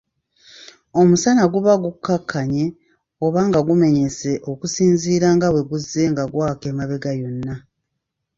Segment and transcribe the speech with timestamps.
[0.99, 2.65] Omusana guba gukkakkanye
[3.25, 7.55] oba nga gumenyese okusinziira nga bwe guzze nga gwaka emabega yonna.